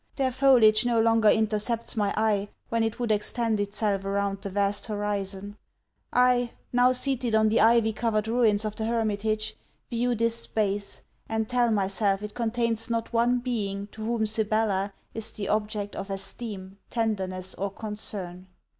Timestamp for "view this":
9.91-10.39